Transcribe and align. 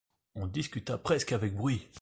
On 0.33 0.47
discuta 0.47 0.97
presque 0.97 1.31
avec 1.31 1.53
bruit. 1.55 1.87